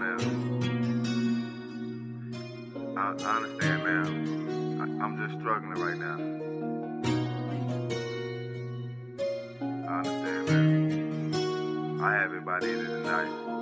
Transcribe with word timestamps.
I, 0.00 0.06
I 2.96 3.36
understand, 3.36 3.84
man. 3.84 4.80
I, 4.80 4.84
I'm 5.04 5.28
just 5.28 5.38
struggling 5.40 5.78
right 5.78 5.98
now. 5.98 6.18
I 9.88 9.98
understand, 9.98 10.44
man. 10.48 12.00
I 12.02 12.12
haven't 12.14 12.44
by 12.46 12.60
the 12.60 12.68
end 12.68 12.80
of 12.80 12.86
the 12.88 13.00
night. 13.00 13.59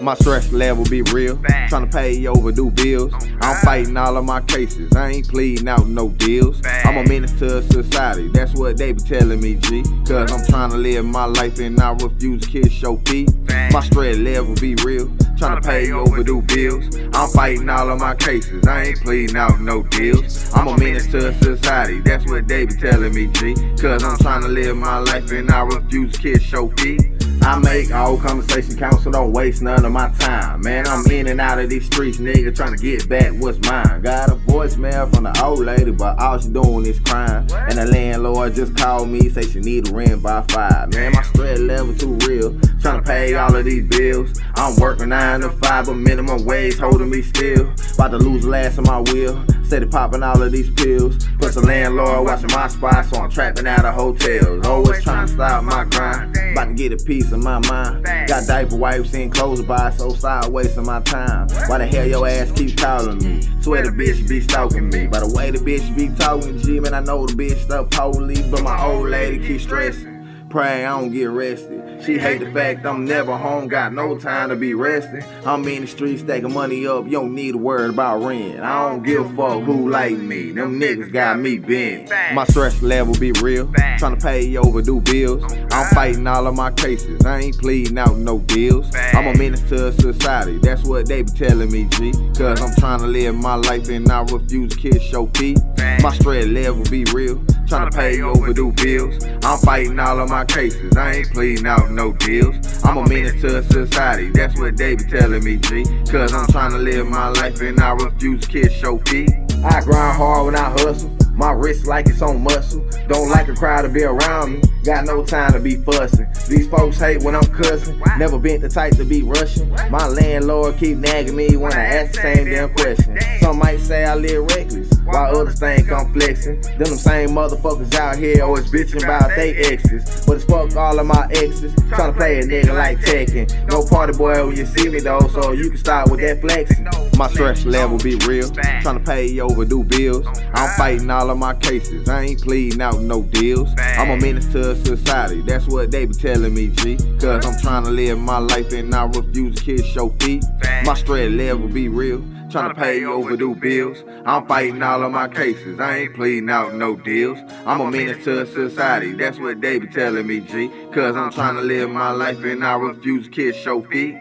My 0.00 0.14
stress 0.14 0.52
level 0.52 0.84
be 0.84 1.02
real. 1.02 1.36
Tryna 1.36 1.92
pay 1.92 2.26
overdue 2.26 2.70
bills. 2.70 3.12
I'm 3.40 3.56
fighting 3.64 3.96
all 3.96 4.16
of 4.16 4.24
my 4.24 4.40
cases. 4.42 4.94
I 4.94 5.10
ain't 5.10 5.28
pleading 5.28 5.68
out 5.68 5.86
no 5.88 6.10
deals. 6.10 6.60
I'm 6.84 6.96
a 6.96 7.04
menace 7.04 7.38
to 7.40 7.62
society. 7.62 8.28
That's 8.28 8.54
what 8.54 8.76
they 8.76 8.92
be 8.92 9.02
telling 9.02 9.40
me, 9.40 9.54
G. 9.54 9.82
Cause 10.06 10.32
I'm 10.32 10.44
trying 10.46 10.70
to 10.70 10.76
live 10.76 11.04
my 11.04 11.24
life 11.24 11.58
and 11.58 11.78
I 11.80 11.92
refuse 11.92 12.42
to 12.42 12.48
kiss 12.50 12.72
show 12.72 12.96
feet. 13.06 13.30
My 13.72 13.80
stress 13.80 14.16
level 14.16 14.54
be 14.54 14.74
real. 14.76 15.08
Tryna 15.36 15.64
pay 15.64 15.92
overdue 15.92 16.42
bills. 16.42 16.96
I'm 17.12 17.28
fighting 17.30 17.68
all 17.68 17.90
of 17.90 18.00
my 18.00 18.14
cases. 18.14 18.66
I 18.66 18.84
ain't 18.84 19.00
pleading 19.00 19.36
out 19.36 19.60
no 19.60 19.82
deals. 19.82 20.52
I'm 20.54 20.68
a 20.68 20.78
menace 20.78 21.06
to 21.08 21.34
society. 21.42 22.00
That's 22.00 22.24
what 22.26 22.48
they 22.48 22.66
be 22.66 22.74
telling 22.74 23.14
me, 23.14 23.26
G. 23.28 23.54
Cause 23.80 24.02
I'm 24.02 24.16
trying 24.18 24.42
to 24.42 24.48
live 24.48 24.76
my 24.76 24.98
life 24.98 25.30
and 25.32 25.50
I 25.50 25.62
refuse 25.62 26.12
to 26.14 26.20
kiss 26.20 26.42
show 26.42 26.68
feet. 26.76 27.17
I 27.48 27.56
make 27.60 27.90
all 27.90 28.18
conversation 28.18 28.76
count, 28.76 29.00
so 29.00 29.10
don't 29.10 29.32
waste 29.32 29.62
none 29.62 29.82
of 29.82 29.90
my 29.90 30.10
time. 30.18 30.60
Man, 30.60 30.86
I'm 30.86 31.10
in 31.10 31.28
and 31.28 31.40
out 31.40 31.58
of 31.58 31.70
these 31.70 31.86
streets, 31.86 32.18
nigga, 32.18 32.54
trying 32.54 32.76
to 32.76 32.78
get 32.78 33.08
back 33.08 33.32
what's 33.32 33.58
mine. 33.66 34.02
Got 34.02 34.28
a 34.28 34.34
voicemail 34.34 35.10
from 35.14 35.24
the 35.24 35.42
old 35.42 35.60
lady, 35.60 35.90
but 35.90 36.18
all 36.20 36.38
she 36.38 36.50
doing 36.50 36.84
is 36.84 37.00
crying. 37.00 37.50
And 37.50 37.78
the 37.78 37.86
landlord 37.86 38.54
just 38.54 38.76
called 38.76 39.08
me, 39.08 39.30
say 39.30 39.44
she 39.44 39.60
need 39.60 39.88
a 39.88 39.92
rent 39.94 40.22
by 40.22 40.42
five. 40.50 40.92
Man, 40.92 41.12
my 41.12 41.22
stress 41.22 41.58
level 41.58 41.94
too 41.94 42.18
real. 42.26 42.50
Trying 42.80 43.02
to 43.02 43.02
pay 43.02 43.34
all 43.34 43.54
of 43.54 43.64
these 43.64 43.84
bills. 43.84 44.40
I'm 44.54 44.76
working 44.76 45.08
nine 45.08 45.40
to 45.40 45.50
five, 45.50 45.86
but 45.86 45.94
minimum 45.94 46.44
wage 46.44 46.78
holding 46.78 47.10
me 47.10 47.22
still. 47.22 47.72
About 47.94 48.12
to 48.12 48.18
lose 48.18 48.42
the 48.44 48.50
last 48.50 48.78
of 48.78 48.86
my 48.86 49.00
will. 49.00 49.44
Steady 49.64 49.86
popping 49.86 50.22
all 50.22 50.40
of 50.40 50.52
these 50.52 50.70
pills. 50.70 51.26
Plus 51.38 51.54
the 51.54 51.60
landlord 51.60 52.24
watching 52.24 52.50
my 52.52 52.68
spot, 52.68 53.04
so 53.04 53.18
I'm 53.18 53.30
trapping 53.30 53.66
out 53.66 53.84
of 53.84 53.94
hotels. 53.94 54.64
Always 54.66 55.02
trying 55.02 55.26
to 55.26 55.32
stop 55.32 55.64
my 55.64 55.84
grind. 55.84 56.36
About 56.52 56.66
to 56.68 56.74
get 56.74 56.92
a 56.92 57.04
piece 57.04 57.32
of 57.32 57.42
my 57.42 57.58
mind. 57.68 58.04
Got 58.28 58.46
diaper 58.46 58.76
wipes 58.76 59.12
and 59.12 59.32
clothes 59.32 59.60
to 59.60 59.66
buy, 59.66 59.90
so 59.90 60.10
stop 60.10 60.46
wasting 60.50 60.86
my 60.86 61.00
time. 61.02 61.48
Why 61.66 61.78
the 61.78 61.86
hell 61.86 62.06
your 62.06 62.28
ass 62.28 62.52
keep 62.52 62.78
calling 62.78 63.18
me? 63.18 63.42
Swear 63.60 63.82
the 63.82 63.90
bitch 63.90 64.26
be 64.28 64.40
stalking 64.40 64.88
me. 64.88 65.08
By 65.08 65.20
the 65.20 65.28
way 65.28 65.50
the 65.50 65.58
bitch 65.58 65.94
be 65.96 66.08
talking, 66.16 66.58
G, 66.60 66.78
man, 66.80 66.94
I 66.94 67.00
know 67.00 67.26
the 67.26 67.32
bitch 67.32 67.58
stuck 67.64 67.90
police, 67.90 68.46
but 68.46 68.62
my 68.62 68.82
old 68.86 69.08
lady 69.08 69.44
keep 69.44 69.60
stressing. 69.60 70.46
Praying 70.48 70.86
I 70.86 70.98
don't 70.98 71.12
get 71.12 71.26
arrested. 71.26 71.77
She 72.04 72.18
hate 72.18 72.38
the 72.38 72.50
fact 72.52 72.86
I'm 72.86 73.04
never 73.04 73.36
home, 73.36 73.68
got 73.68 73.92
no 73.92 74.16
time 74.18 74.48
to 74.48 74.56
be 74.56 74.72
resting. 74.74 75.22
I'm 75.44 75.66
in 75.68 75.82
the 75.82 75.88
streets 75.88 76.22
stacking 76.22 76.52
money 76.54 76.86
up, 76.86 77.04
you 77.04 77.12
don't 77.12 77.34
need 77.34 77.54
a 77.54 77.58
word 77.58 77.90
about 77.90 78.22
rent. 78.22 78.60
I 78.60 78.88
don't 78.88 79.02
give 79.02 79.26
a 79.26 79.36
fuck 79.36 79.62
who 79.64 79.90
like 79.90 80.16
me, 80.16 80.52
them 80.52 80.80
niggas 80.80 81.12
got 81.12 81.38
me 81.38 81.58
bent. 81.58 82.10
My 82.34 82.44
stress 82.44 82.80
level 82.82 83.14
be 83.14 83.32
real, 83.32 83.66
tryna 83.66 84.22
pay 84.22 84.56
overdue 84.56 85.00
bills. 85.00 85.42
I'm 85.70 85.94
fighting 85.94 86.26
all 86.26 86.46
of 86.46 86.54
my 86.54 86.70
cases, 86.70 87.24
I 87.26 87.40
ain't 87.40 87.58
pleading 87.58 87.98
out 87.98 88.16
no 88.16 88.38
deals. 88.38 88.94
I'm 88.94 89.26
a 89.26 89.36
menace 89.36 89.68
to 89.68 89.92
society, 89.92 90.58
that's 90.58 90.84
what 90.84 91.06
they 91.06 91.22
be 91.22 91.32
telling 91.32 91.70
me, 91.70 91.84
G. 91.90 92.12
Cause 92.36 92.62
I'm 92.62 92.74
trying 92.76 93.00
to 93.00 93.06
live 93.06 93.34
my 93.34 93.56
life 93.56 93.88
and 93.88 94.10
I 94.10 94.22
refuse 94.22 94.72
to 94.74 94.78
kiss 94.78 95.02
show 95.02 95.26
feet. 95.34 95.58
My 96.00 96.14
stress 96.14 96.46
level 96.46 96.84
be 96.84 97.04
real, 97.12 97.44
tryna 97.68 97.94
pay 97.94 98.22
overdue 98.22 98.72
bills. 98.72 99.24
I'm 99.44 99.58
fighting 99.58 99.98
all 99.98 100.20
of 100.20 100.30
my 100.30 100.44
cases, 100.44 100.96
I 100.96 101.16
ain't 101.16 101.30
pleading 101.30 101.66
out 101.66 101.90
no 101.90 102.12
deals. 102.12 102.82
I'm 102.84 102.96
a 102.96 103.08
menace 103.08 103.40
to 103.42 103.62
society, 103.62 104.30
that's 104.30 104.58
what 104.58 104.76
they 104.76 104.96
be 104.96 105.04
telling 105.04 105.44
me, 105.44 105.58
G. 105.58 105.84
Cause 106.10 106.32
I'm 106.32 106.46
trying 106.48 106.72
to 106.72 106.78
live 106.78 107.06
my 107.06 107.28
life 107.28 107.60
and 107.60 107.78
I 107.80 107.92
refuse 107.92 108.46
to 108.46 108.48
kiss 108.48 108.72
show 108.72 108.98
feet. 108.98 109.30
I 109.64 109.80
grind 109.82 110.16
hard 110.16 110.46
when 110.46 110.56
I 110.56 110.70
hustle. 110.70 111.10
My 111.38 111.52
wrist 111.52 111.86
like 111.86 112.08
it's 112.08 112.20
on 112.20 112.42
muscle. 112.42 112.84
Don't 113.06 113.28
like 113.28 113.46
a 113.46 113.54
crowd 113.54 113.82
to 113.82 113.88
be 113.88 114.02
around 114.02 114.54
me. 114.54 114.62
Got 114.82 115.04
no 115.04 115.24
time 115.24 115.52
to 115.52 115.60
be 115.60 115.76
fussing. 115.76 116.26
These 116.48 116.66
folks 116.68 116.98
hate 116.98 117.22
when 117.22 117.36
I'm 117.36 117.46
cussing. 117.46 118.00
Never 118.18 118.40
been 118.40 118.60
the 118.60 118.68
type 118.68 118.96
to 118.96 119.04
be 119.04 119.22
rushing. 119.22 119.70
My 119.88 120.08
landlord 120.08 120.78
keep 120.78 120.98
nagging 120.98 121.36
me 121.36 121.56
when 121.56 121.72
I 121.72 121.84
ask 121.84 122.14
the 122.14 122.22
same 122.22 122.50
damn 122.50 122.74
question. 122.74 123.18
Some 123.40 123.58
might 123.60 123.78
say 123.78 124.04
I 124.04 124.16
live 124.16 124.46
reckless, 124.46 124.90
while 125.08 125.36
others 125.36 125.58
think 125.58 125.90
I'm 125.90 126.12
flexing. 126.12 126.60
Them 126.60 126.78
the 126.78 126.96
same 126.96 127.30
motherfuckers 127.30 127.94
out 127.94 128.18
here 128.18 128.44
always 128.44 128.70
bitching 128.70 129.02
about 129.02 129.30
they 129.34 129.54
exes. 129.56 130.26
But 130.26 130.36
it's 130.36 130.44
fuck 130.44 130.76
all 130.76 130.98
of 130.98 131.06
my 131.06 131.26
exes. 131.30 131.74
Tryna 131.74 132.16
play 132.16 132.38
a 132.40 132.42
nigga 132.42 132.74
like 132.74 132.98
Tekken. 132.98 133.68
No 133.70 133.84
party 133.84 134.16
boy 134.16 134.46
when 134.46 134.56
you 134.56 134.66
see 134.66 134.88
me 134.88 135.00
though, 135.00 135.26
so 135.32 135.52
you 135.52 135.70
can 135.70 135.78
start 135.78 136.10
with 136.10 136.20
that 136.20 136.40
flexing. 136.40 136.86
My 137.16 137.28
stress 137.28 137.64
level 137.64 137.98
be 137.98 138.16
real. 138.26 138.50
Tryna 138.50 139.04
pay 139.04 139.40
overdue 139.40 139.84
bills. 139.84 140.26
Oh, 140.26 140.50
I'm 140.54 140.76
fighting 140.76 141.10
all 141.10 141.30
of 141.30 141.38
my 141.38 141.54
cases. 141.54 142.08
I 142.08 142.22
ain't 142.22 142.42
pleading 142.42 142.80
out 142.80 143.00
no 143.00 143.22
deals. 143.22 143.70
I'm 143.78 144.10
a 144.10 144.16
menace 144.16 144.46
to 144.52 144.76
society. 144.84 145.40
That's 145.40 145.66
what 145.66 145.90
they 145.90 146.04
be 146.04 146.14
telling 146.14 146.54
me, 146.54 146.68
G. 146.68 146.96
Cause 147.18 147.44
I'm 147.46 147.58
trying 147.60 147.84
to 147.84 147.90
live 147.90 148.18
my 148.18 148.38
life 148.38 148.72
and 148.72 148.94
I 148.94 149.04
refuse 149.06 149.56
to 149.56 149.64
kiss 149.64 149.86
show 149.86 150.10
feet. 150.20 150.44
My 150.84 150.94
stress 150.94 151.30
level 151.30 151.66
be 151.66 151.88
real. 151.88 152.22
Trying 152.50 152.70
to 152.70 152.74
pay 152.74 153.04
overdue 153.04 153.54
bills. 153.54 154.02
I'm 154.24 154.46
fighting 154.46 154.82
all 154.82 155.02
of 155.02 155.12
my 155.12 155.28
cases. 155.28 155.78
I 155.78 155.98
ain't 155.98 156.14
pleading 156.14 156.48
out 156.48 156.74
no 156.74 156.96
deals. 156.96 157.38
I'm 157.66 157.80
a 157.80 157.90
menace 157.90 158.24
to 158.24 158.46
society. 158.46 159.12
That's 159.12 159.38
what 159.38 159.60
they 159.60 159.78
be 159.78 159.86
telling 159.86 160.26
me, 160.26 160.40
G. 160.40 160.70
Cause 160.94 161.14
I'm 161.14 161.30
trying 161.30 161.56
to 161.56 161.60
live 161.60 161.90
my 161.90 162.10
life 162.10 162.42
and 162.42 162.64
I 162.64 162.74
refuse 162.76 163.26
to 163.26 163.30
kiss 163.30 163.54
show 163.54 163.82
feet. 163.82 164.16